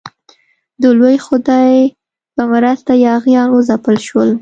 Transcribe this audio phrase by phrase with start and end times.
[0.81, 1.71] د لوی خدای
[2.35, 4.29] په مرسته یاغیان وځپل شول.